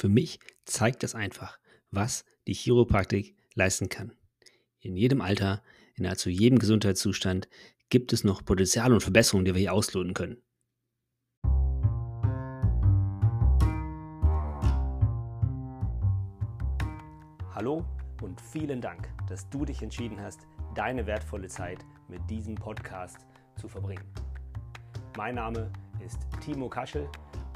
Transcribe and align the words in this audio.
Für 0.00 0.08
mich 0.08 0.38
zeigt 0.64 1.02
das 1.02 1.16
einfach, 1.16 1.58
was 1.90 2.24
die 2.46 2.54
Chiropraktik 2.54 3.34
leisten 3.54 3.88
kann. 3.88 4.12
In 4.78 4.96
jedem 4.96 5.20
Alter, 5.20 5.60
in 5.96 6.04
nahezu 6.04 6.30
jedem 6.30 6.60
Gesundheitszustand 6.60 7.48
gibt 7.88 8.12
es 8.12 8.22
noch 8.22 8.44
Potenzial 8.44 8.92
und 8.92 9.00
Verbesserungen, 9.00 9.44
die 9.44 9.54
wir 9.54 9.60
hier 9.60 9.72
ausloten 9.72 10.14
können. 10.14 10.40
Hallo 17.52 17.84
und 18.22 18.40
vielen 18.40 18.80
Dank, 18.80 19.08
dass 19.28 19.50
du 19.50 19.64
dich 19.64 19.82
entschieden 19.82 20.20
hast, 20.20 20.46
deine 20.76 21.08
wertvolle 21.08 21.48
Zeit 21.48 21.84
mit 22.06 22.20
diesem 22.30 22.54
Podcast 22.54 23.26
zu 23.56 23.66
verbringen. 23.66 24.04
Mein 25.16 25.34
Name 25.34 25.72
ist 26.06 26.20
Timo 26.40 26.68
Kaschel 26.68 27.10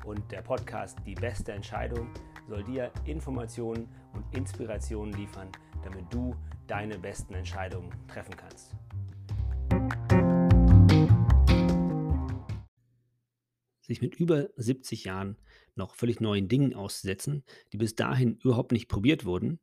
und 0.04 0.28
der 0.32 0.42
Podcast 0.42 0.98
Die 1.06 1.14
beste 1.14 1.52
Entscheidung 1.52 2.08
soll 2.48 2.64
dir 2.64 2.92
Informationen 3.04 3.88
und 4.12 4.24
Inspirationen 4.36 5.12
liefern, 5.14 5.48
damit 5.82 6.12
du 6.12 6.34
deine 6.66 6.98
besten 6.98 7.34
Entscheidungen 7.34 7.90
treffen 8.08 8.34
kannst. 8.36 8.74
Sich 13.80 14.00
mit 14.00 14.14
über 14.14 14.48
70 14.56 15.04
Jahren 15.04 15.36
noch 15.74 15.94
völlig 15.94 16.20
neuen 16.20 16.48
Dingen 16.48 16.74
auszusetzen, 16.74 17.44
die 17.72 17.78
bis 17.78 17.94
dahin 17.94 18.36
überhaupt 18.36 18.72
nicht 18.72 18.88
probiert 18.88 19.24
wurden, 19.24 19.58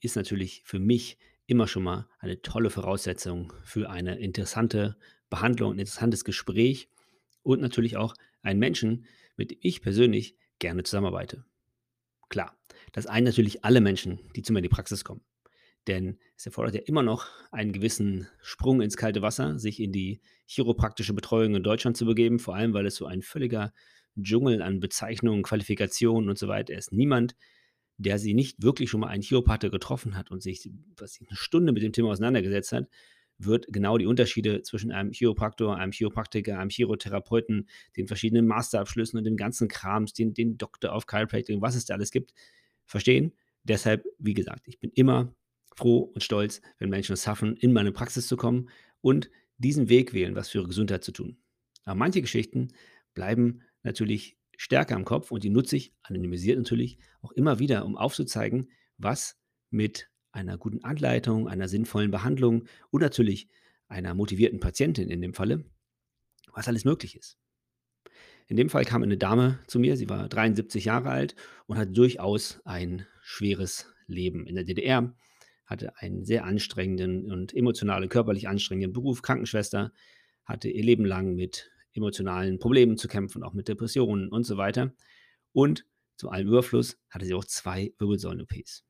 ist 0.00 0.16
natürlich 0.16 0.62
für 0.64 0.78
mich 0.78 1.18
immer 1.46 1.66
schon 1.66 1.82
mal 1.82 2.08
eine 2.18 2.42
tolle 2.42 2.70
Voraussetzung 2.70 3.52
für 3.64 3.90
eine 3.90 4.18
interessante 4.18 4.96
Behandlung, 5.30 5.72
ein 5.72 5.78
interessantes 5.78 6.24
Gespräch 6.24 6.88
und 7.42 7.60
natürlich 7.60 7.96
auch 7.96 8.14
einen 8.42 8.60
Menschen, 8.60 9.06
mit 9.36 9.50
dem 9.50 9.58
ich 9.60 9.82
persönlich 9.82 10.36
gerne 10.58 10.82
zusammenarbeite. 10.82 11.44
Klar, 12.28 12.56
das 12.92 13.06
einen 13.06 13.26
natürlich 13.26 13.64
alle 13.64 13.80
Menschen, 13.80 14.20
die 14.34 14.42
zu 14.42 14.52
mir 14.52 14.60
in 14.60 14.64
die 14.64 14.68
Praxis 14.68 15.04
kommen. 15.04 15.22
Denn 15.86 16.18
es 16.36 16.46
erfordert 16.46 16.74
ja 16.74 16.80
immer 16.86 17.02
noch 17.02 17.28
einen 17.52 17.72
gewissen 17.72 18.26
Sprung 18.42 18.80
ins 18.80 18.96
kalte 18.96 19.22
Wasser, 19.22 19.58
sich 19.58 19.80
in 19.80 19.92
die 19.92 20.20
chiropraktische 20.46 21.12
Betreuung 21.12 21.54
in 21.54 21.62
Deutschland 21.62 21.96
zu 21.96 22.06
begeben, 22.06 22.38
vor 22.40 22.56
allem 22.56 22.74
weil 22.74 22.86
es 22.86 22.96
so 22.96 23.06
ein 23.06 23.22
völliger 23.22 23.72
Dschungel 24.20 24.62
an 24.62 24.80
Bezeichnungen, 24.80 25.42
Qualifikationen 25.42 26.28
und 26.28 26.38
so 26.38 26.48
weiter 26.48 26.74
ist. 26.74 26.92
Niemand, 26.92 27.36
der 27.98 28.18
sie 28.18 28.34
nicht 28.34 28.62
wirklich 28.62 28.90
schon 28.90 29.00
mal 29.00 29.08
einen 29.08 29.22
Chiropraktiker 29.22 29.70
getroffen 29.70 30.16
hat 30.16 30.30
und 30.30 30.42
sich 30.42 30.68
was, 30.96 31.20
eine 31.20 31.36
Stunde 31.36 31.72
mit 31.72 31.82
dem 31.82 31.92
Thema 31.92 32.10
auseinandergesetzt 32.10 32.72
hat, 32.72 32.88
wird 33.38 33.66
genau 33.68 33.98
die 33.98 34.06
Unterschiede 34.06 34.62
zwischen 34.62 34.92
einem 34.92 35.12
Chiropraktor, 35.12 35.76
einem 35.76 35.92
Chiropraktiker, 35.92 36.58
einem 36.58 36.70
Chirotherapeuten, 36.70 37.68
den 37.96 38.06
verschiedenen 38.06 38.46
Masterabschlüssen 38.46 39.18
und 39.18 39.24
dem 39.24 39.36
ganzen 39.36 39.68
Krams, 39.68 40.12
den, 40.12 40.34
den 40.34 40.56
Doktor 40.58 40.94
of 40.94 41.06
Chiropractic, 41.06 41.60
was 41.60 41.74
es 41.74 41.84
da 41.84 41.94
alles 41.94 42.10
gibt, 42.10 42.32
verstehen. 42.84 43.32
Deshalb, 43.64 44.04
wie 44.18 44.34
gesagt, 44.34 44.68
ich 44.68 44.78
bin 44.78 44.90
immer 44.94 45.34
froh 45.74 46.10
und 46.14 46.22
stolz, 46.22 46.62
wenn 46.78 46.88
Menschen 46.88 47.12
es 47.12 47.24
schaffen, 47.24 47.56
in 47.56 47.72
meine 47.72 47.92
Praxis 47.92 48.26
zu 48.26 48.36
kommen 48.36 48.70
und 49.00 49.30
diesen 49.58 49.88
Weg 49.88 50.14
wählen, 50.14 50.34
was 50.34 50.48
für 50.48 50.58
ihre 50.58 50.68
Gesundheit 50.68 51.04
zu 51.04 51.12
tun. 51.12 51.36
Aber 51.84 51.96
manche 51.96 52.22
Geschichten 52.22 52.68
bleiben 53.14 53.62
natürlich 53.82 54.36
stärker 54.56 54.96
im 54.96 55.04
Kopf 55.04 55.30
und 55.30 55.44
die 55.44 55.50
nutze 55.50 55.76
ich, 55.76 55.92
anonymisiert 56.02 56.58
natürlich, 56.58 56.98
auch 57.20 57.32
immer 57.32 57.58
wieder, 57.58 57.84
um 57.84 57.96
aufzuzeigen, 57.96 58.70
was 58.96 59.38
mit 59.70 60.08
einer 60.36 60.58
guten 60.58 60.84
Anleitung, 60.84 61.48
einer 61.48 61.66
sinnvollen 61.66 62.10
Behandlung 62.10 62.64
und 62.90 63.00
natürlich 63.00 63.48
einer 63.88 64.14
motivierten 64.14 64.60
Patientin 64.60 65.10
in 65.10 65.20
dem 65.20 65.34
Falle, 65.34 65.64
was 66.52 66.68
alles 66.68 66.84
möglich 66.84 67.16
ist. 67.16 67.38
In 68.46 68.56
dem 68.56 68.70
Fall 68.70 68.84
kam 68.84 69.02
eine 69.02 69.16
Dame 69.16 69.58
zu 69.66 69.80
mir, 69.80 69.96
sie 69.96 70.08
war 70.08 70.28
73 70.28 70.84
Jahre 70.84 71.10
alt 71.10 71.34
und 71.66 71.78
hat 71.78 71.96
durchaus 71.96 72.60
ein 72.64 73.06
schweres 73.20 73.92
Leben 74.06 74.46
in 74.46 74.54
der 74.54 74.64
DDR, 74.64 75.16
hatte 75.64 75.96
einen 75.98 76.24
sehr 76.24 76.44
anstrengenden 76.44 77.32
und 77.32 77.52
emotional 77.54 78.02
und 78.02 78.08
körperlich 78.08 78.46
anstrengenden 78.46 78.92
Beruf, 78.92 79.22
Krankenschwester, 79.22 79.92
hatte 80.44 80.68
ihr 80.68 80.84
Leben 80.84 81.04
lang 81.04 81.34
mit 81.34 81.72
emotionalen 81.92 82.60
Problemen 82.60 82.98
zu 82.98 83.08
kämpfen, 83.08 83.42
auch 83.42 83.54
mit 83.54 83.66
Depressionen 83.66 84.28
und 84.28 84.44
so 84.44 84.56
weiter. 84.56 84.92
Und 85.52 85.86
zu 86.16 86.28
allem 86.28 86.46
Überfluss 86.46 86.98
hatte 87.10 87.24
sie 87.24 87.34
auch 87.34 87.44
zwei 87.44 87.92
Wirbelsäulen-OPs. 87.98 88.84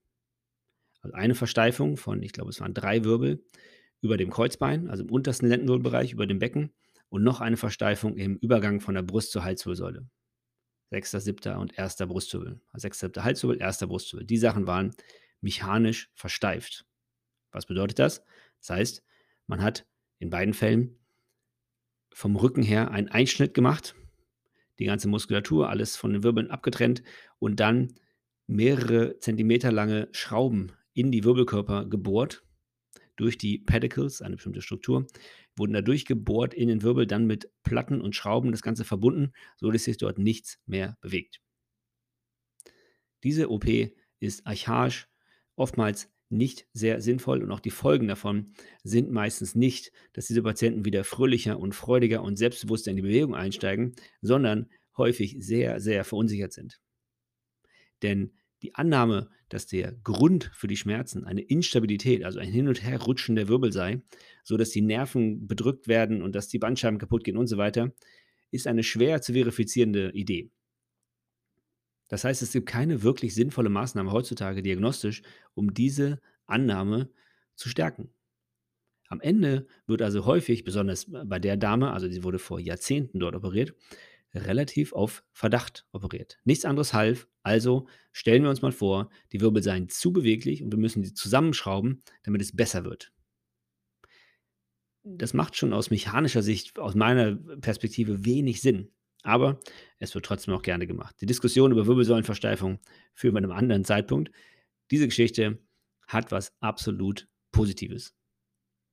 Also 1.07 1.15
eine 1.15 1.37
Versteifung 1.37 1.97
von, 1.97 2.21
ich 2.21 2.33
glaube, 2.33 2.51
es 2.51 2.61
waren 2.61 2.75
drei 2.75 3.05
Wirbel 3.05 3.45
über 4.01 4.17
dem 4.17 4.31
Kreuzbein, 4.31 4.89
also 4.91 5.05
im 5.05 5.11
untersten 5.11 5.49
Lendenwirbelbereich, 5.49 6.13
über 6.13 6.27
dem 6.27 6.41
Becken 6.41 6.73
und 7.09 7.23
noch 7.23 7.41
eine 7.41 7.57
Versteifung 7.57 8.17
im 8.17 8.37
Übergang 8.39 8.81
von 8.81 8.95
der 8.95 9.03
Brust 9.03 9.31
zur 9.31 9.45
Halswirbelsäule. 9.45 10.09
Sechster, 10.91 11.21
siebter 11.21 11.61
und 11.61 11.79
erster 11.79 12.09
Brustwirbel. 12.09 12.61
Also 12.73 12.83
sechster, 12.83 13.07
siebter 13.07 13.23
Halswirbel, 13.23 13.61
erster 13.61 13.87
Brustwirbel. 13.87 14.27
Die 14.27 14.37
Sachen 14.37 14.67
waren 14.67 14.95
mechanisch 15.41 16.11
versteift. 16.15 16.85
Was 17.53 17.67
bedeutet 17.67 18.01
das? 18.01 18.25
Das 18.59 18.71
heißt, 18.71 19.05
man 19.47 19.63
hat 19.63 19.87
in 20.19 20.31
beiden 20.31 20.55
Fällen 20.55 20.99
vom 22.13 22.35
Rücken 22.35 22.65
her 22.65 22.91
einen 22.91 23.09
Einschnitt 23.09 23.55
gemacht, 23.55 23.95
die 24.81 24.87
ganze 24.87 25.07
Muskulatur, 25.07 25.69
alles 25.69 25.97
von 25.97 26.13
den 26.13 26.25
Wirbeln 26.25 26.51
abgetrennt 26.51 27.05
und 27.39 27.61
dann 27.61 27.95
mehrere 28.49 29.21
Zentimeter 29.21 29.71
lange 29.71 30.09
Schrauben 30.11 30.73
in 30.97 31.13
die 31.13 31.25
Wirbelkörper 31.25 31.87
gebohrt 31.87 32.43
durch 33.17 33.39
die 33.39 33.59
Pedicles, 33.59 34.23
eine 34.23 34.37
bestimmte 34.37 34.63
Struktur, 34.63 35.07
wurden 35.57 35.75
da 35.75 35.83
durchgebohrt 35.83 36.55
in 36.55 36.69
den 36.69 36.83
Wirbel, 36.83 37.07
dann 37.07 37.27
mit 37.27 37.51
Platten 37.63 38.01
und 38.01 38.15
Schrauben 38.17 38.51
das 38.51 38.63
Ganze 38.63 38.85
verbunden, 38.85 39.33
sodass 39.57 39.85
sich 39.85 39.99
dort 39.99 40.19
nichts 40.19 40.59
mehr 40.67 40.97
bewegt. 41.01 41.41
Diese 43.23 43.51
OP 43.51 43.67
ist 44.21 44.47
archaisch, 44.47 45.09
oftmals 45.55 46.11
nicht 46.29 46.67
sehr 46.73 47.01
sinnvoll 47.01 47.43
und 47.43 47.53
auch 47.53 47.61
die 47.61 47.71
Folgen 47.71 48.09
davon 48.09 48.53
sind 48.83 49.11
meistens 49.11 49.55
nicht, 49.55 49.93
dass 50.13 50.27
diese 50.27 50.43
Patienten 50.43 50.85
wieder 50.85 51.05
fröhlicher 51.05 51.59
und 51.59 51.75
freudiger 51.75 52.23
und 52.23 52.37
selbstbewusster 52.37 52.91
in 52.91 52.97
die 52.97 53.03
Bewegung 53.03 53.35
einsteigen, 53.35 53.95
sondern 54.23 54.71
häufig 54.97 55.37
sehr, 55.41 55.81
sehr 55.81 56.05
verunsichert 56.05 56.53
sind. 56.53 56.81
Denn 58.03 58.33
die 58.63 58.75
Annahme, 58.75 59.29
dass 59.49 59.67
der 59.67 59.93
Grund 59.93 60.51
für 60.55 60.67
die 60.67 60.77
Schmerzen 60.77 61.25
eine 61.25 61.43
Instabilität, 61.43 62.25
also 62.25 62.39
ein 62.39 62.49
Hin- 62.49 62.69
und 62.69 62.83
Herrutschen 62.83 63.37
der 63.37 63.49
Wirbel 63.49 63.73
sei, 63.73 64.03
sodass 64.43 64.71
die 64.71 64.83
Nerven 64.83 65.47
bedrückt 65.47 65.89
werden 65.89 66.23
und 66.23 66.35
dass 66.35 66.49
die 66.49 66.59
Bandscheiben 66.59 66.99
kaputt 66.99 67.25
gehen 67.25 67.37
und 67.37 67.47
so 67.47 67.59
weiter, 67.59 67.93
ist 68.51 68.67
eine 68.67 68.83
schwer 68.83 69.21
zu 69.21 69.35
verifizierende 69.35 70.11
Idee. 70.13 70.51
Das 72.09 72.25
heißt, 72.25 72.43
es 72.43 72.53
gibt 72.53 72.67
keine 72.67 73.03
wirklich 73.03 73.35
sinnvolle 73.35 73.69
Maßnahme 73.69 74.13
heutzutage 74.13 74.63
diagnostisch, 74.63 75.23
um 75.55 75.75
diese 75.75 76.21
Annahme 76.47 77.11
zu 77.57 77.69
stärken. 77.69 78.11
Am 79.09 79.21
Ende 79.21 79.67
wird 79.87 80.03
also 80.03 80.25
häufig, 80.27 80.65
besonders 80.65 81.07
bei 81.09 81.39
der 81.39 81.57
Dame, 81.57 81.93
also 81.93 82.09
die 82.09 82.25
wurde 82.25 82.39
vor 82.39 82.59
Jahrzehnten 82.59 83.21
dort 83.21 83.37
operiert, 83.37 83.75
relativ 84.35 84.93
auf 84.93 85.25
Verdacht 85.33 85.87
operiert. 85.93 86.39
Nichts 86.45 86.65
anderes 86.65 86.93
half, 86.93 87.29
also 87.43 87.87
stellen 88.13 88.43
wir 88.43 88.51
uns 88.51 88.63
mal 88.63 88.73
vor, 88.73 89.11
die 89.33 89.41
Wirbel 89.41 89.63
seien 89.63 89.89
zu 89.89 90.13
beweglich 90.13 90.63
und 90.63 90.73
wir 90.73 90.79
müssen 90.79 91.05
sie 91.05 91.15
zusammenschrauben, 91.15 92.03
damit 92.25 92.43
es 92.43 92.55
besser 92.55 92.85
wird. 92.85 93.13
Das 95.05 95.35
macht 95.35 95.57
schon 95.57 95.73
aus 95.73 95.91
mechanischer 95.91 96.43
Sicht, 96.43 96.79
aus 96.79 96.95
meiner 96.95 97.37
Perspektive 97.37 98.25
wenig 98.25 98.61
Sinn. 98.61 98.91
Aber 99.23 99.61
es 99.99 100.15
wird 100.15 100.25
trotzdem 100.25 100.55
auch 100.55 100.63
gerne 100.63 100.87
gemacht. 100.87 101.17
Die 101.21 101.27
Diskussion 101.27 101.73
über 101.73 101.87
Wirbelsäulenversteifung 101.87 102.81
führen 103.15 103.35
wir 103.35 103.39
an 103.39 103.45
einem 103.45 103.59
anderen 103.59 103.85
Zeitpunkt. 103.85 104.31
Diese 104.91 105.07
Geschichte 105.07 105.59
hat 106.07 106.33
was 106.33 106.53
absolut 106.61 107.29
Positives. 107.53 108.15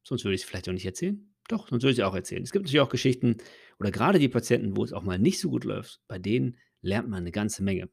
Sonst 0.04 0.24
würde 0.24 0.36
ich 0.36 0.42
es 0.42 0.48
vielleicht 0.48 0.70
auch 0.70 0.74
nicht 0.74 0.86
erzählen. 0.86 1.33
Doch, 1.48 1.68
sonst 1.68 1.84
würde 1.84 1.94
ich 1.94 2.04
auch 2.04 2.16
erzählen. 2.16 2.44
Es 2.44 2.52
gibt 2.52 2.66
natürlich 2.66 2.82
auch 2.82 2.90
Geschichten 2.90 3.38
oder 3.80 3.92
gerade 3.92 4.20
die 4.20 4.30
Patienten, 4.30 4.78
wo 4.78 4.84
es 4.84 4.94
auch 4.94 5.04
mal 5.04 5.20
nicht 5.20 5.40
so 5.40 5.50
gut 5.50 5.66
läuft, 5.66 6.02
bei 6.08 6.20
denen 6.20 6.58
lernt 6.82 7.10
man 7.10 7.20
eine 7.20 7.32
ganze 7.32 7.64
Menge. 7.64 7.90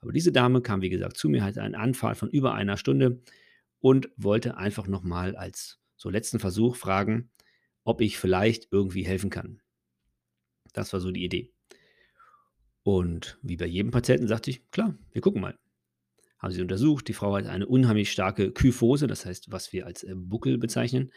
Aber 0.00 0.12
diese 0.12 0.32
Dame 0.32 0.60
kam, 0.60 0.82
wie 0.82 0.90
gesagt, 0.90 1.16
zu 1.16 1.28
mir, 1.28 1.42
hatte 1.42 1.62
einen 1.62 1.74
Anfall 1.74 2.14
von 2.14 2.30
über 2.30 2.54
einer 2.54 2.76
Stunde 2.76 3.22
und 3.80 4.10
wollte 4.16 4.56
einfach 4.56 4.86
nochmal 4.86 5.34
als 5.34 5.80
so 5.96 6.10
letzten 6.10 6.38
Versuch 6.38 6.76
fragen, 6.76 7.30
ob 7.84 8.00
ich 8.00 8.18
vielleicht 8.18 8.68
irgendwie 8.70 9.04
helfen 9.04 9.30
kann. 9.30 9.60
Das 10.72 10.92
war 10.92 11.00
so 11.00 11.10
die 11.10 11.24
Idee. 11.24 11.52
Und 12.82 13.38
wie 13.42 13.56
bei 13.56 13.66
jedem 13.66 13.90
Patienten 13.90 14.28
sagte 14.28 14.50
ich, 14.50 14.70
klar, 14.70 14.96
wir 15.12 15.20
gucken 15.20 15.40
mal. 15.40 15.58
Haben 16.38 16.52
sie 16.52 16.62
untersucht. 16.62 17.08
Die 17.08 17.14
Frau 17.14 17.34
hat 17.34 17.46
eine 17.46 17.66
unheimlich 17.66 18.12
starke 18.12 18.52
Kyphose, 18.52 19.08
das 19.08 19.26
heißt, 19.26 19.50
was 19.50 19.72
wir 19.72 19.86
als 19.86 20.04
äh, 20.04 20.14
Buckel 20.14 20.56
bezeichnen. 20.56 21.10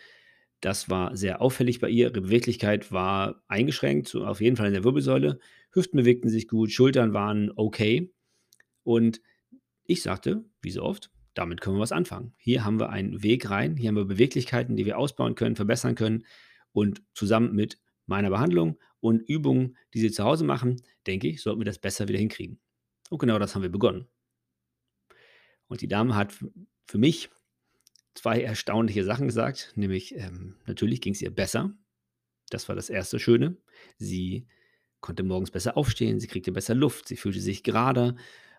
Das 0.61 0.89
war 0.89 1.17
sehr 1.17 1.41
auffällig 1.41 1.79
bei 1.79 1.89
ihr. 1.89 2.09
Ihre 2.09 2.21
Beweglichkeit 2.21 2.91
war 2.91 3.43
eingeschränkt, 3.47 4.07
so 4.07 4.25
auf 4.25 4.41
jeden 4.41 4.55
Fall 4.55 4.67
in 4.67 4.73
der 4.73 4.83
Wirbelsäule. 4.83 5.39
Hüften 5.71 5.97
bewegten 5.97 6.29
sich 6.29 6.47
gut, 6.47 6.71
Schultern 6.71 7.13
waren 7.13 7.51
okay. 7.55 8.13
Und 8.83 9.21
ich 9.83 10.03
sagte, 10.03 10.45
wie 10.61 10.71
so 10.71 10.83
oft, 10.83 11.11
damit 11.33 11.61
können 11.61 11.77
wir 11.77 11.81
was 11.81 11.91
anfangen. 11.91 12.33
Hier 12.37 12.63
haben 12.63 12.79
wir 12.79 12.89
einen 12.89 13.23
Weg 13.23 13.49
rein, 13.49 13.75
hier 13.75 13.87
haben 13.89 13.95
wir 13.95 14.05
Beweglichkeiten, 14.05 14.75
die 14.75 14.85
wir 14.85 14.97
ausbauen 14.97 15.35
können, 15.35 15.55
verbessern 15.55 15.95
können. 15.95 16.25
Und 16.73 17.01
zusammen 17.13 17.55
mit 17.55 17.79
meiner 18.05 18.29
Behandlung 18.29 18.77
und 18.99 19.21
Übungen, 19.27 19.77
die 19.93 19.99
Sie 19.99 20.11
zu 20.11 20.23
Hause 20.23 20.43
machen, 20.43 20.81
denke 21.07 21.27
ich, 21.27 21.41
sollten 21.41 21.59
wir 21.59 21.65
das 21.65 21.79
besser 21.79 22.07
wieder 22.07 22.19
hinkriegen. 22.19 22.59
Und 23.09 23.17
genau 23.17 23.39
das 23.39 23.55
haben 23.55 23.63
wir 23.63 23.71
begonnen. 23.71 24.07
Und 25.67 25.81
die 25.81 25.87
Dame 25.87 26.15
hat 26.15 26.37
für 26.85 26.97
mich 26.97 27.29
2 28.15 28.41
erstaunliche 28.41 29.03
Sachen 29.03 29.27
gesagt, 29.27 29.73
nämlich, 29.75 30.15
ähm, 30.15 30.55
natürlich 30.65 31.01
ging's 31.01 31.21
ihr 31.21 31.31
besser. 31.33 31.73
Das 32.49 32.67
war 32.67 32.75
das 32.75 32.89
erste 32.89 33.19
Schöne. 33.19 33.57
Sie 33.97 34.47
konnte 34.99 35.23
morgens 35.23 35.51
besser 35.51 35.77
aufstehen, 35.77 36.19
sie 36.19 36.27
kriegte 36.27 36.51
besser 36.51 36.75
Luft, 36.75 37.07
sie 37.07 37.17
fühlte 37.17 37.39
sich 37.39 37.63
gerader. 37.63 38.15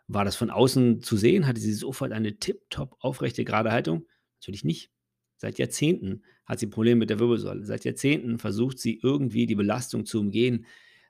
War 0.09 0.25
das 0.25 0.37
von 0.37 0.51
außen 0.51 1.03
zu 1.03 1.17
sehen? 1.17 1.47
Hatte 1.47 1.61
sie 1.61 1.73
sofort 1.73 2.13
eine 2.13 2.39
tipptopp 2.39 2.97
aufrechte, 3.01 3.45
gerade 3.45 3.71
Haltung? 3.73 4.07
Natürlich 4.41 4.65
nicht. 4.65 4.91
Seit 5.37 5.59
Jahrzehnten 5.59 6.25
hat 6.47 6.59
sie 6.59 6.67
Probleme 6.67 7.01
mit 7.01 7.11
der 7.11 7.21
Wirbelsäule. 7.21 7.65
Seit 7.65 7.85
Jahrzehnten 7.85 8.39
versucht 8.39 8.79
sie 8.79 8.99
irgendwie 9.03 9.47
die 9.47 9.55
Belastung 9.55 10.07
zu 10.07 10.21
umgehen. 10.21 10.67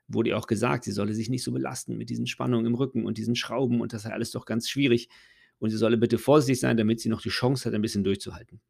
Wurde 0.09 0.31
ihr 0.31 0.39
auch 0.39 0.47
gesagt, 0.47 0.85
sie 0.85 0.93
solle 0.93 1.15
sich 1.15 1.31
nicht 1.31 1.43
so 1.43 1.53
belasten 1.53 1.97
mit 1.97 2.11
diesen 2.11 2.27
Spannungen 2.27 2.67
im 2.67 2.75
Rücken 2.75 3.06
und 3.06 3.19
diesen 3.19 3.37
Schrauben 3.37 3.81
und 3.81 3.93
das 3.93 4.03
sei 4.03 4.11
alles 4.11 4.31
doch 4.33 4.44
ganz 4.44 4.69
schwierig 4.69 5.09
und 5.62 5.70
sie 5.70 5.79
solle 5.79 5.97
bitte 5.99 6.19
vorsichtig 6.19 6.61
sein, 6.61 6.76
damit 6.76 7.00
sie 7.00 7.09
noch 7.11 7.23
die 7.23 7.31
Chance 7.31 7.67
hat, 7.67 7.75
ein 7.75 7.82
bisschen 7.82 8.05
durchzuhalten. 8.05 8.61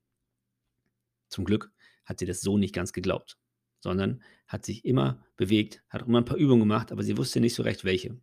Zum 1.32 1.44
Glück 1.46 1.72
hat 2.04 2.18
sie 2.18 2.26
das 2.26 2.42
so 2.42 2.58
nicht 2.58 2.74
ganz 2.74 2.92
geglaubt, 2.92 3.38
sondern 3.80 4.22
hat 4.46 4.64
sich 4.66 4.84
immer 4.84 5.24
bewegt, 5.36 5.82
hat 5.88 6.02
auch 6.02 6.06
immer 6.08 6.18
'n 6.18 6.24
paar 6.26 6.36
Übungen 6.36 6.60
gemacht, 6.60 6.92
aber 6.92 7.02
sie 7.02 7.16
wusste 7.16 7.40
nicht 7.40 7.54
so 7.54 7.62
recht 7.62 7.84
welche. 7.84 8.18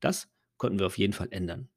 Das 0.00 0.28
konnten 0.56 0.78
wir 0.78 0.86
auf 0.86 0.96
jeden 0.98 1.12
Fall 1.12 1.28
ändern. 1.30 1.68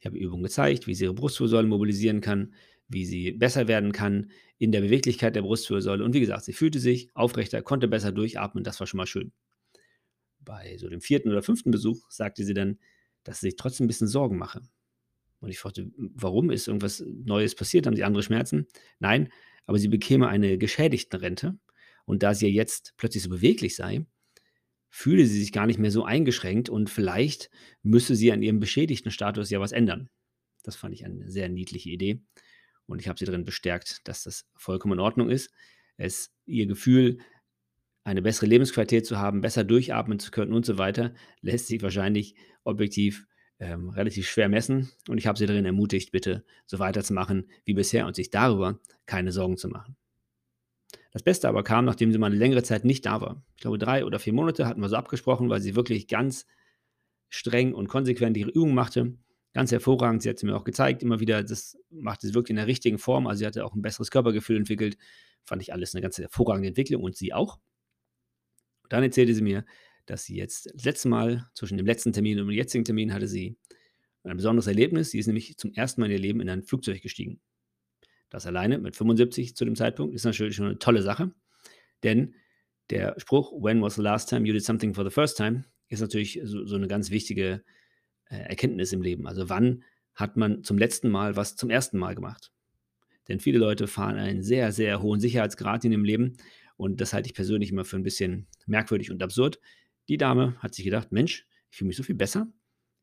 Ich 0.00 0.06
habe 0.06 0.18
Übungen 0.18 0.42
gezeigt, 0.44 0.86
wie 0.88 0.94
sie 0.94 1.04
ihre 1.04 1.14
Brustwirbelsäule 1.14 1.68
mobilisieren 1.68 2.20
kann, 2.22 2.54
wie 2.88 3.06
sie 3.06 3.32
besser 3.32 3.68
werden 3.68 3.92
kann 3.92 4.30
in 4.58 4.72
der 4.72 4.82
Beweglichkeit 4.82 5.36
der 5.36 5.42
Brustwirbelsäule 5.42 6.04
und 6.04 6.14
wie 6.14 6.20
gesagt, 6.20 6.44
sie 6.44 6.52
fühlte 6.54 6.80
sich 6.80 7.10
aufrechter, 7.14 7.62
konnte 7.62 7.88
besser 7.88 8.12
durchatmen, 8.12 8.64
das 8.64 8.80
war 8.80 8.86
schon 8.88 8.98
mal 8.98 9.06
schön. 9.06 9.32
Bei 10.46 10.76
so 10.78 10.88
dem 10.88 11.00
4. 11.00 11.30
oder 11.30 11.42
5. 11.42 11.70
Besuch 11.70 12.10
sagte 12.10 12.44
sie 12.44 12.54
dann, 12.54 12.78
dass 13.24 13.40
sie 13.40 13.48
sich 13.48 13.56
trotzdem 13.56 13.84
'n 13.86 13.88
bisschen 13.88 14.08
Sorgen 14.08 14.38
mache. 14.38 14.62
Und 15.42 15.50
ich 15.50 15.58
fragte: 15.58 15.86
„W 15.86 15.92
warum? 16.14 16.50
Ist 16.50 16.68
irgendwas 16.68 17.04
Neues 17.06 17.54
passiert? 17.54 17.86
Haben 17.86 17.96
Sie 17.96 18.04
andere 18.04 18.22
Schmerzen?“ 18.22 18.66
Nein, 19.00 19.28
aber 19.66 19.78
sie 19.78 19.88
bekäme 19.88 20.28
eine 20.28 20.56
Geschädigtenrente 20.56 21.58
und 22.04 22.22
da 22.22 22.34
sie 22.34 22.46
ja 22.46 22.52
jetzt 22.52 22.94
plötzlich 22.96 23.22
so 23.22 23.28
beweglich 23.28 23.76
sei, 23.76 24.06
fühle 24.88 25.26
sie 25.26 25.38
sich 25.40 25.52
gar 25.52 25.66
nicht 25.66 25.78
mehr 25.78 25.90
so 25.90 26.04
eingeschränkt 26.04 26.68
und 26.68 26.90
vielleicht 26.90 27.50
müsse 27.82 28.14
sie 28.14 28.32
an 28.32 28.42
ihrem 28.42 28.60
beschädigten 28.60 29.10
Status 29.10 29.50
ja 29.50 29.60
was 29.60 29.72
ändern. 29.72 30.10
Das 30.62 30.76
fand 30.76 30.94
ich 30.94 31.04
eine 31.04 31.30
sehr 31.30 31.48
niedliche 31.48 31.90
Idee 31.90 32.22
und 32.86 33.00
ich 33.00 33.08
habe 33.08 33.18
sie 33.18 33.24
darin 33.24 33.44
bestärkt, 33.44 34.06
dass 34.06 34.22
das 34.22 34.46
vollkommen 34.54 34.94
in 34.94 35.00
Ordnung 35.00 35.28
ist. 35.28 35.50
Es 35.96 36.32
ihr 36.46 36.66
Gefühl, 36.66 37.18
eine 38.04 38.22
bessere 38.22 38.46
Lebensqualität 38.46 39.06
zu 39.06 39.18
haben, 39.18 39.40
besser 39.40 39.64
durchatmen 39.64 40.18
zu 40.18 40.30
können 40.30 40.52
und 40.52 40.66
so 40.66 40.78
weiter, 40.78 41.14
lässt 41.40 41.68
sich 41.68 41.82
wahrscheinlich 41.82 42.34
objektiv, 42.64 43.26
ähm, 43.62 43.90
relativ 43.90 44.28
schwer 44.28 44.48
messen 44.50 44.90
und 45.08 45.18
ich 45.18 45.28
habe 45.28 45.38
sie 45.38 45.46
darin 45.46 45.66
ermutigt, 45.66 46.12
bitte 46.12 46.44
so 46.66 46.80
weiterzumachen 46.80 47.50
wie 47.66 47.74
bisher 47.74 48.06
und 48.08 48.16
sich 48.16 48.30
darüber 48.30 48.80
keine 49.06 49.32
Sorgen 49.32 49.58
zu 49.58 49.68
machen. 49.70 49.96
Das 51.12 51.22
Beste 51.22 51.46
aber 51.48 51.62
kam, 51.62 51.84
nachdem 51.84 52.10
sie 52.10 52.18
mal 52.18 52.30
'ne 52.30 52.36
längere 52.36 52.62
Zeit 52.62 52.84
nicht 52.86 53.04
da 53.04 53.20
war. 53.20 53.44
Ich 53.56 53.60
glaube, 53.62 53.76
3 53.78 54.04
oder 54.06 54.18
4 54.18 54.32
Monate 54.32 54.66
hatten 54.66 54.80
wir 54.80 54.88
so 54.88 54.96
abgesprochen, 54.96 55.50
weil 55.50 55.60
sie 55.60 55.76
wirklich 55.76 56.08
ganz 56.08 56.46
streng 57.30 57.74
und 57.74 57.88
konsequent 57.88 58.36
ihre 58.36 58.50
Übungen 58.50 58.74
machte. 58.74 59.14
Ganz 59.54 59.72
hervorragend. 59.72 60.22
Sie 60.22 60.30
hat 60.30 60.38
sie 60.38 60.46
mir 60.46 60.56
auch 60.56 60.64
gezeigt 60.64 61.02
immer 61.02 61.20
wieder, 61.20 61.42
das 61.44 61.78
machte 61.90 62.26
sie 62.28 62.34
wirklich 62.34 62.50
in 62.52 62.56
der 62.56 62.66
richtigen 62.68 62.98
Form. 62.98 63.26
Also, 63.26 63.40
sie 63.40 63.46
hatte 63.46 63.64
auch 63.66 63.74
'n 63.74 63.82
besseres 63.82 64.10
Körpergefühl 64.10 64.56
entwickelt. 64.58 64.98
Fand 65.44 65.62
ich 65.62 65.72
alles 65.74 65.94
'ne 65.94 66.00
ganz 66.02 66.18
hervorragende 66.18 66.68
Entwicklung 66.68 67.02
und 67.04 67.16
sie 67.16 67.34
auch. 67.34 67.58
Dann 68.90 69.02
erzählte 69.02 69.34
sie 69.34 69.42
mir, 69.42 69.64
dass 70.12 70.24
sie 70.26 70.36
jetzt 70.36 70.66
das 70.74 70.84
letzte 70.84 71.08
Mal 71.08 71.48
zwischen 71.54 71.78
dem 71.78 71.86
letzten 71.86 72.12
Termin 72.14 72.40
und 72.40 72.48
dem 72.48 72.52
jetzigen 72.56 72.84
Termin 72.84 73.14
hatte 73.14 73.28
sie 73.28 73.56
ein 74.24 74.36
besonderes 74.36 74.68
Erlebnis. 74.68 75.10
Sie 75.12 75.18
ist 75.20 75.26
nämlich 75.28 75.56
zum 75.58 75.72
1. 75.74 76.00
Mal 76.02 76.06
in 76.08 76.12
ihr 76.12 76.18
Leben 76.20 76.40
in 76.42 76.50
ein 76.50 76.64
Flugzeug 76.64 77.02
gestiegen. 77.02 77.40
Das 78.30 78.46
alleine 78.46 78.78
mit 78.78 78.96
75 78.96 79.56
zu 79.56 79.64
dem 79.66 79.76
Zeitpunkt 79.76 80.14
ist 80.14 80.24
natürlich 80.24 80.56
schon 80.56 80.68
'ne 80.68 80.78
tolle 80.80 81.02
Sache, 81.02 81.32
denn 82.04 82.34
der 82.90 83.14
Spruch: 83.20 83.52
„When 83.62 83.82
was 83.82 83.96
the 83.96 84.02
last 84.02 84.28
time 84.30 84.46
you 84.48 84.54
did 84.54 84.64
something 84.64 84.94
for 84.94 85.04
the 85.04 85.10
first 85.12 85.36
time?“ 85.38 85.64
ist 85.88 86.00
natürlich 86.02 86.40
so 86.44 86.66
so 86.66 86.78
'ne 86.78 86.88
ganz 86.88 87.10
wichtige, 87.10 87.64
äh, 88.30 88.36
Erkenntnis 88.38 88.92
im 88.94 89.02
Leben. 89.02 89.26
Also, 89.28 89.48
wann 89.50 89.84
hat 90.14 90.36
man 90.38 90.64
zum 90.64 90.78
letzten 90.78 91.10
Mal 91.10 91.36
was 91.36 91.56
zum 91.56 91.70
1. 91.70 91.98
Mal 91.98 92.14
gemacht? 92.16 92.52
Denn 93.28 93.40
viele 93.40 93.58
Leute 93.60 93.86
fahren 93.88 94.18
einen 94.18 94.42
sehr, 94.44 94.72
sehr 94.72 95.02
hohen 95.02 95.20
Sicherheitsgrad 95.20 95.84
in 95.86 95.92
ihrem 95.92 96.04
Leben 96.06 96.36
und 96.78 97.00
das 97.02 97.12
halte 97.14 97.28
ich 97.28 97.34
persönlich 97.34 97.70
immer 97.72 97.84
für 97.86 97.96
'n 97.98 98.02
bisschen 98.04 98.48
merkwürdig 98.66 99.10
und 99.12 99.22
absurd. 99.22 99.60
Die 100.08 100.16
Dame 100.16 100.56
hat 100.60 100.74
sich 100.74 100.84
gedacht: 100.84 101.12
„Mensch, 101.12 101.46
ich 101.70 101.76
fühle 101.78 101.88
mich 101.88 101.96
so 101.96 102.02
viel 102.02 102.14
besser. 102.14 102.48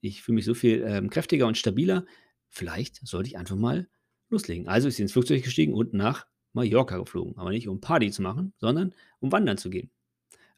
Ich 0.02 0.22
fühle 0.22 0.36
mich 0.36 0.46
so 0.46 0.54
viel, 0.54 0.84
ähm, 0.88 1.10
kräftiger 1.10 1.48
und 1.48 1.58
stabiler. 1.58 2.06
Vielleicht 2.50 3.06
sollte 3.08 3.28
ich 3.30 3.38
einfach 3.38 3.56
mal 3.56 3.88
loslegen.“ 4.30 4.68
Also 4.68 4.88
ist 4.88 4.96
sie 4.98 5.04
ins 5.04 5.14
Flugzeug 5.14 5.44
gestiegen 5.44 5.74
und 5.74 5.94
nach 5.94 6.28
Mallorca 6.54 6.98
geflogen, 6.98 7.38
aber 7.38 7.52
nicht 7.52 7.68
um 7.68 7.80
Party 7.82 8.12
zu 8.12 8.22
machen, 8.22 8.54
sondern 8.58 8.94
um 9.20 9.32
wandern 9.32 9.58
zu 9.58 9.70
gehen. 9.70 9.92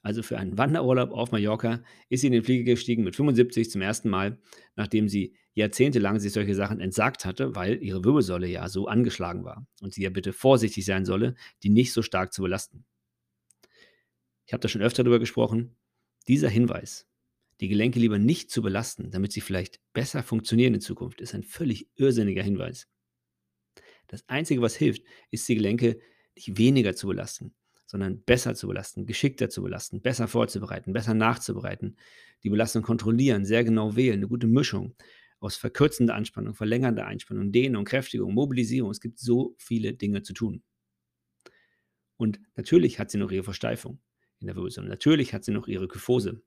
Also, 0.04 0.24
für 0.24 0.38
einen 0.40 0.58
Wanderurlaub 0.58 1.12
auf 1.12 1.32
Mallorca 1.32 1.84
ist 2.10 2.22
sie 2.22 2.28
in 2.28 2.34
den 2.34 2.44
Flieger 2.44 2.64
gestiegen 2.74 3.04
mit 3.04 3.16
75 3.16 3.72
zum 3.72 3.82
1. 3.82 4.10
Mal, 4.10 4.40
nachdem 4.76 5.10
sie 5.10 5.36
jahrzehntelang 5.56 6.20
sich 6.20 6.34
solche 6.34 6.56
Sachen 6.56 6.80
entsagt 6.82 7.26
hatte, 7.26 7.56
weil 7.56 7.84
ihre 7.84 8.04
Wirbelsäule 8.06 8.48
ja 8.48 8.70
so 8.70 8.88
angeschlagen 8.88 9.44
war 9.46 9.68
und 9.82 9.94
sie 9.94 10.04
ja 10.04 10.10
bitte 10.12 10.34
vorsichtig 10.34 10.86
sein 10.86 11.06
solle, 11.06 11.36
die 11.64 11.70
nicht 11.70 11.94
so 11.94 12.02
stark 12.04 12.34
zu 12.34 12.42
belasten. 12.44 12.86
Ich 14.48 14.54
habe 14.54 14.62
da 14.62 14.68
schon 14.68 14.82
öfter 14.82 15.04
drüber 15.04 15.20
gesprochen. 15.20 15.76
Dieser 16.28 16.50
Hinweis, 16.50 17.08
die 17.62 17.68
Gelenke 17.68 18.00
lieber 18.00 18.20
nicht 18.20 18.52
zu 18.52 18.62
belasten, 18.62 19.10
damit 19.12 19.32
sie 19.32 19.42
vielleicht 19.42 19.80
besser 19.94 20.22
funktionieren 20.24 20.76
in 20.76 20.82
Zukunft, 20.82 21.20
ist 21.22 21.34
ein 21.34 21.44
völlig 21.44 21.90
irrsinniger 21.96 22.44
Hinweis. 22.44 22.86
Das 24.08 24.28
Einzige, 24.28 24.62
was 24.62 24.76
hilft, 24.76 25.04
ist, 25.32 25.48
die 25.48 25.56
Gelenke 25.56 26.00
nicht 26.36 26.58
weniger 26.58 26.96
zu 26.96 27.08
belasten, 27.08 27.54
sondern 27.86 28.22
besser 28.24 28.56
zu 28.56 28.68
belasten, 28.68 29.06
geschickter 29.06 29.50
zu 29.50 29.62
belasten, 29.64 30.02
besser 30.02 30.28
vorzubereiten, 30.28 30.94
besser 30.94 31.14
nachzubereiten, 31.14 31.98
die 32.44 32.50
Belastung 32.50 32.84
kontrollieren, 32.84 33.46
sehr 33.46 33.64
genau 33.64 33.96
wählen, 33.96 34.20
'ne 34.20 34.28
gute 34.28 34.48
Mischung 34.48 34.96
aus 35.40 35.56
verkürzender 35.58 36.16
Anspannung, 36.16 36.54
verlängernder 36.56 37.06
Einspannung, 37.08 37.52
Dehnung, 37.52 37.84
Kräftigung, 37.86 38.34
Mobilisierung. 38.34 38.92
Es 38.92 39.02
gibt 39.02 39.20
so 39.20 39.56
viele 39.58 39.94
Dinge 39.94 40.22
zu 40.24 40.34
tun. 40.34 40.62
Und 42.20 42.40
natürlich 42.56 43.00
hat 43.00 43.10
sie 43.12 43.18
noch 43.18 43.32
ihre 43.32 43.44
Der 44.42 44.56
Wirbelsäule. 44.56 44.90
Natürlich 44.90 45.34
hat 45.34 45.44
sie 45.44 45.52
noch 45.52 45.68
ihre 45.68 45.88
Kyphose. 45.88 46.42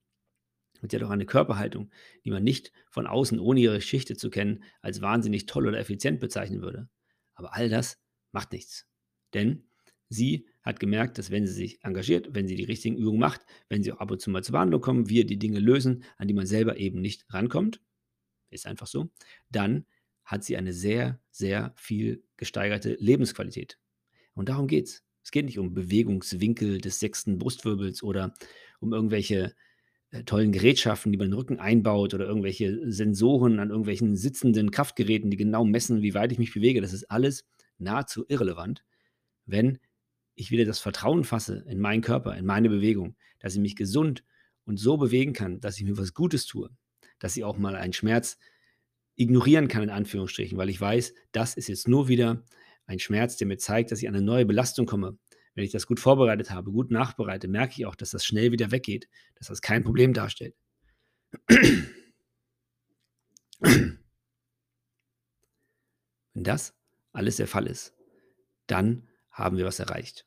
Und 0.82 0.91
sie 0.91 0.96
hat 0.96 1.05
auch 1.05 1.11
eine 1.11 1.26
Körperhaltung, 1.26 1.91
die 2.25 2.31
man 2.31 2.43
nicht 2.43 2.73
von 2.91 3.06
außen, 3.06 3.38
ohne 3.38 3.61
ihre 3.61 3.76
Geschichte 3.76 4.17
zu 4.17 4.31
kennen, 4.31 4.64
als 4.82 5.01
wahnsinnig 5.01 5.46
toll 5.46 5.67
oder 5.67 5.79
effizient 5.79 6.20
bezeichnen 6.20 6.60
würde. 6.60 6.89
Aber 7.34 7.55
all 7.55 7.69
das 7.69 8.03
macht 8.32 8.53
nichts, 8.53 8.86
denn 9.32 9.65
sie 10.08 10.48
hat 10.63 10.81
gemerkt, 10.81 11.19
dass 11.19 11.31
wenn 11.31 11.46
sie 11.46 11.53
sich 11.53 11.84
engagiert, 11.84 12.34
wenn 12.34 12.48
sie 12.48 12.56
die 12.56 12.65
richtigen 12.65 12.96
Übungen 12.96 13.20
macht, 13.20 13.43
wenn 13.69 13.82
sie 13.82 13.93
auch 13.93 13.98
ab 13.98 14.10
und 14.10 14.20
zu 14.20 14.31
mal 14.31 14.43
zur 14.43 14.53
Behandlung 14.53 14.81
kommen, 14.81 15.08
wir 15.08 15.24
die 15.24 15.39
Dinge 15.39 15.60
lösen, 15.60 16.05
an 16.17 16.29
die 16.29 16.34
man 16.34 16.46
selber 16.46 16.77
eben 16.79 17.01
nicht 17.01 17.24
rankommt, 17.32 17.81
ist 18.51 18.67
einfach 18.67 18.86
so, 18.86 19.10
dann 19.51 19.86
hat 20.24 20.43
sie 20.44 20.56
eine 20.56 20.72
sehr, 20.72 21.20
sehr 21.31 21.72
viel 21.77 22.24
gesteigerte 22.36 22.96
Lebensqualität. 22.98 23.79
Und 24.34 24.48
darum 24.48 24.67
geht's. 24.67 25.05
Es 25.24 25.31
geht 25.31 25.46
nicht 25.46 25.58
um 25.58 25.72
Bewegungswinkel 25.72 26.78
des 26.78 27.00
6. 27.00 27.38
Brustwirbels 27.38 28.02
oder 28.02 28.34
um 28.78 28.93
irgendwelche, 28.93 29.54
äh, 30.10 30.22
tollen 30.22 30.52
Gerätschaften, 30.52 31.10
die 31.10 31.19
man 31.19 31.26
in 31.26 31.31
den 31.32 31.38
Rücken 31.38 31.58
einbaut 31.58 32.14
oder 32.14 32.26
irgendwelche 32.26 32.93
Sensoren 32.93 33.58
an 33.58 33.70
irgendwelchen 33.70 34.16
sitzenden 34.16 34.70
Kraftgeräten, 34.70 35.31
die 35.31 35.36
genau 35.38 35.64
messen, 35.64 36.02
wie 36.02 36.14
weit 36.14 36.31
ich 36.31 36.38
mich 36.38 36.52
bewege. 36.52 36.81
Das 36.82 36.93
ist 36.93 37.10
alles 37.10 37.46
nahezu 37.78 38.24
irrelevant, 38.28 38.84
wenn 39.46 39.78
ich 40.36 40.50
wieder 40.50 40.66
das 40.66 40.78
Vertrauen 40.78 41.24
fasse 41.24 41.64
in 41.69 41.81
meinen 41.81 42.02
Körper, 42.02 42.36
in 42.36 42.44
meine 42.44 42.69
Bewegung, 42.69 43.16
dass 43.40 43.54
ich 43.54 43.60
mich 43.60 43.76
gesund 43.76 44.24
und 44.66 44.76
so 44.76 44.96
bewegen 44.98 45.32
kann, 45.32 45.60
dass 45.60 45.78
ich 45.78 45.84
mir 45.84 45.96
was 45.96 46.14
Gutes 46.14 46.46
tue, 46.46 46.70
dass 47.19 47.36
ich 47.36 47.44
auch 47.44 47.56
mal 47.56 47.76
einen 47.76 47.93
Schmerz 47.93 48.38
ignorieren 49.16 49.69
kann 49.69 49.84
in 49.84 49.90
Anführungsstrichen, 49.90 50.58
weil 50.58 50.69
ich 50.69 50.81
weiß, 50.81 51.14
das 51.32 51.54
ist 51.54 51.69
jetzt 51.69 51.88
nur 51.88 52.08
wieder 52.08 52.44
ein 52.86 52.98
Schmerz, 52.98 53.36
der 53.36 53.46
mir 53.46 53.58
zeigt, 53.58 53.93
dass 53.93 54.00
ich 54.03 54.08
an 54.08 54.14
'ne 54.14 54.22
neue 54.22 54.46
Belastung 54.46 54.86
komme. 54.86 55.19
Wenn 55.55 55.64
ich 55.64 55.72
das 55.72 55.86
gut 55.86 56.00
vorbereitet 56.00 56.50
habe, 56.50 56.70
gut 56.72 56.91
nachbereite, 56.91 57.48
merke 57.48 57.74
ich 57.79 57.86
auch, 57.86 57.94
dass 57.96 58.10
das 58.10 58.24
schnell 58.26 58.53
wieder 58.53 58.70
weggeht, 58.72 59.08
dass 59.36 59.48
das 59.48 59.60
kein 59.62 59.84
Problem 59.84 60.12
darstellt. 60.14 60.55
Wenn 66.34 66.44
das 66.44 66.74
alles 67.12 67.36
der 67.36 67.46
Fall 67.48 67.67
ist, 67.67 67.94
dann 68.69 69.08
haben 69.31 69.56
wir 69.58 69.67
was 69.67 69.79
erreicht. 69.81 70.24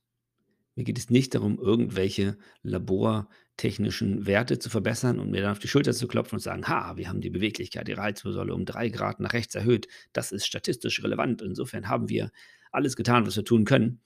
Mir 0.78 0.84
geht 0.84 1.00
es 1.00 1.10
nicht 1.10 1.34
darum, 1.34 1.58
irgendwelche 1.60 2.38
labortechnischen 2.62 4.28
Werte 4.28 4.60
zu 4.60 4.70
verbessern 4.70 5.20
und 5.20 5.32
mir 5.32 5.42
dann 5.42 5.52
auf 5.52 5.60
die 5.60 5.68
Schulter 5.68 5.92
zu 5.92 6.08
klopfen 6.08 6.36
und 6.36 6.42
sagen: 6.42 6.68
„Ha, 6.68 6.98
wir 6.98 7.10
haben 7.10 7.20
die 7.20 7.32
Beweglichkeit 7.32 7.90
Ihrer 7.90 8.04
Halswirbelsäule 8.04 8.54
um 8.54 8.64
3 8.64 8.90
C 8.92 8.98
nach 9.20 9.34
rechts 9.34 9.56
erhöht. 9.56 9.88
Das 10.14 10.32
ist 10.32 10.46
statistisch 10.46 11.04
relevant. 11.04 11.42
Insofern 11.42 11.90
haben 11.90 12.10
wir 12.10 12.32
alles 12.72 12.96
getan, 12.96 13.26
was 13.26 13.36
wir 13.36 13.44
tun 13.44 13.66
können.“ 13.66 14.02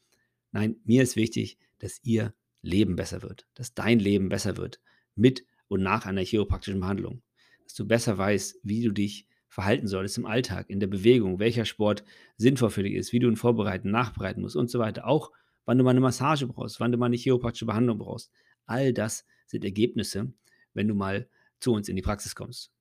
Nein, 0.54 0.78
mir 0.86 1.04
ist 1.04 1.18
wichtig, 1.18 1.58
dass 1.80 2.00
Ihr 2.04 2.34
Leben 2.62 2.96
besser 2.96 3.22
wird, 3.22 3.48
dass 3.56 3.74
dein 3.74 4.00
Leben 4.00 4.30
besser 4.30 4.56
wird 4.58 4.80
mit 5.16 5.46
und 5.68 5.84
nach 5.84 6.06
einer 6.06 6.24
chiropraktischen 6.24 6.80
Behandlung. 6.80 7.22
Dass 7.66 7.74
du 7.74 7.86
besser 7.88 8.18
weißt, 8.18 8.60
wie 8.64 8.84
du 8.84 8.92
dich 8.94 9.28
verhalten 9.50 9.88
solltest 9.88 10.18
im 10.18 10.26
Alltag, 10.26 10.70
in 10.70 10.80
der 10.80 10.88
Bewegung, 10.88 11.40
welcher 11.40 11.66
Sport 11.66 12.06
sinnvoll 12.38 12.70
für 12.70 12.84
dich 12.84 12.94
ist, 12.94 13.12
wie 13.12 13.20
du 13.20 13.28
ihn 13.28 13.36
vorbereiten, 13.36 13.92
nachbereiten 13.92 14.42
musst 14.42 14.56
und 14.56 14.70
so 14.70 14.80
weiter. 14.80 15.06
Auch 15.08 15.32
wann 15.66 15.78
du 15.78 15.84
mal 15.84 15.92
eine 15.92 16.00
Massage 16.00 16.48
brauchst, 16.48 16.80
wann 16.80 16.92
du 16.92 16.98
mal 16.98 17.08
eine 17.08 17.18
chiropraktische 17.18 17.66
Behandlung 17.66 17.98
brauchst. 17.98 18.32
All 18.66 18.94
das 18.94 19.26
sind 19.48 19.64
Ergebnisse, 19.66 20.34
wenn 20.74 20.88
du 20.88 20.96
mal 20.96 21.30
zu 21.60 21.74
uns 21.74 21.90
in 21.90 21.96
die 21.96 22.02
Praxis 22.02 22.36
kommst. 22.36 22.72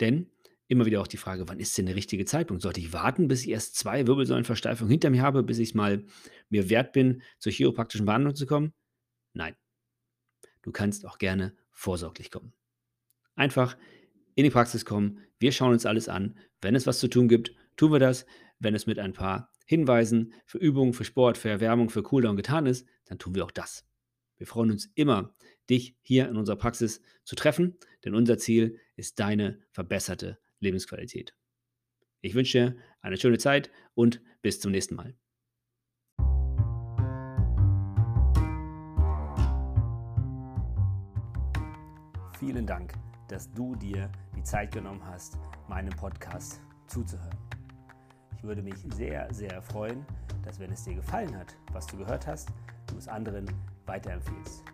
Denn 0.00 0.30
immer 0.68 0.86
wieder 0.86 1.00
auch 1.00 1.06
die 1.06 1.16
Frage, 1.18 1.48
wann 1.48 1.60
ist 1.60 1.76
denn 1.76 1.86
der 1.86 1.96
richtige 1.96 2.24
Zeitpunkt? 2.24 2.62
Sollte 2.62 2.80
ich 2.80 2.92
warten, 2.92 3.28
bis 3.28 3.42
ich 3.42 3.50
erst 3.50 3.76
zwei 3.76 4.06
Wirbelsäulenversteifungen 4.06 4.90
hinter 4.90 5.10
mir 5.10 5.22
habe, 5.22 5.42
bis 5.42 5.58
ich 5.58 5.74
mal 5.74 6.04
mir 6.48 6.70
wert 6.70 6.92
bin, 6.92 7.22
zur 7.38 7.52
chiropraktischen 7.52 8.06
Behandlung 8.06 8.34
zu 8.34 8.46
kommen? 8.46 8.72
Nein. 9.34 9.54
Du 10.62 10.72
kannst 10.72 11.06
auch 11.06 11.18
gerne 11.18 11.54
vorsorglich 11.70 12.30
kommen. 12.30 12.52
Einfach 13.34 13.76
in 14.34 14.44
die 14.44 14.50
Praxis 14.50 14.84
kommen. 14.84 15.20
Wir 15.38 15.52
schauen 15.52 15.72
uns 15.72 15.86
alles 15.86 16.08
an. 16.08 16.38
Wenn 16.60 16.74
es 16.74 16.86
was 16.86 17.00
zu 17.00 17.08
tun 17.08 17.28
gibt, 17.28 17.52
tun 17.76 17.92
wir 17.92 17.98
das. 17.98 18.24
Wenn 18.58 18.74
es 18.74 18.86
mit 18.86 18.98
ein 18.98 19.12
paar 19.12 19.51
Hinweisen 19.66 20.34
für 20.46 20.58
Übungen, 20.58 20.92
für 20.92 21.04
Sport, 21.04 21.38
für 21.38 21.48
Erwärmung, 21.48 21.90
für 21.90 22.02
Cooldown 22.02 22.36
getan 22.36 22.66
ist, 22.66 22.86
dann 23.06 23.18
tun 23.18 23.34
wir 23.34 23.44
auch 23.44 23.50
das. 23.50 23.86
Wir 24.36 24.46
freuen 24.46 24.72
uns 24.72 24.90
immer, 24.94 25.34
dich 25.70 25.96
hier 26.00 26.28
in 26.28 26.36
unserer 26.36 26.56
Praxis 26.56 27.00
zu 27.24 27.36
treffen, 27.36 27.78
denn 28.04 28.14
unser 28.14 28.38
Ziel 28.38 28.80
ist 28.96 29.20
deine 29.20 29.60
verbesserte 29.70 30.38
Lebensqualität. 30.58 31.34
Ich 32.20 32.34
wünsche 32.34 32.58
dir 32.58 32.76
eine 33.00 33.16
schöne 33.16 33.38
Zeit 33.38 33.70
und 33.94 34.20
bis 34.42 34.60
zum 34.60 34.72
nächsten 34.72 34.94
Mal. 34.94 35.14
Vielen 42.38 42.66
Dank, 42.66 42.94
dass 43.28 43.52
du 43.52 43.76
dir 43.76 44.10
die 44.36 44.42
Zeit 44.42 44.72
genommen 44.72 45.04
hast, 45.04 45.38
meinem 45.68 45.94
Podcast 45.94 46.60
zuzuhören. 46.88 47.51
Würde 48.42 48.62
mich 48.62 48.84
sehr, 48.94 49.32
sehr 49.32 49.62
freuen, 49.62 50.04
dass 50.44 50.58
wenn 50.58 50.72
es 50.72 50.84
dir 50.84 50.94
gefallen 50.94 51.36
hat, 51.36 51.56
was 51.72 51.86
du 51.86 51.96
gehört 51.96 52.26
hast, 52.26 52.48
du 52.88 52.96
es 52.98 53.06
anderen 53.08 53.46
weiterempfiehlst. 53.86 54.64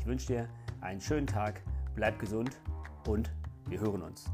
Ich 0.00 0.06
wünsche 0.06 0.26
dir 0.26 0.48
einen 0.80 1.00
schönen 1.00 1.26
Tag, 1.26 1.62
bleib 1.94 2.18
gesund 2.18 2.60
und 3.06 3.30
wir 3.68 3.80
hören 3.80 4.02
uns. 4.02 4.30